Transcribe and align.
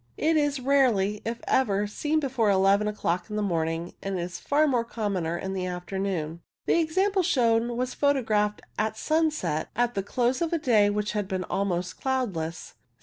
It 0.17 0.35
is 0.35 0.59
rarely, 0.59 1.21
if 1.25 1.41
ever, 1.47 1.85
seen 1.85 2.19
before 2.19 2.49
eleven 2.49 2.87
o'clock 2.87 3.29
in 3.29 3.35
the 3.35 3.43
morning, 3.43 3.93
and 4.01 4.17
is 4.17 4.39
far 4.39 4.67
commoner 4.83 5.37
in 5.37 5.53
the 5.53 5.67
after 5.67 5.99
noon. 5.99 6.41
The 6.65 6.79
example 6.79 7.21
shown 7.21 7.77
was 7.77 7.93
photographed 7.93 8.63
at 8.79 8.97
sunset 8.97 9.69
at 9.75 9.93
the 9.93 10.01
close 10.01 10.41
of 10.41 10.53
a 10.53 10.57
day 10.57 10.89
which 10.89 11.11
had 11.11 11.27
been 11.27 11.43
almost 11.43 12.01
cloudless. 12.01 12.73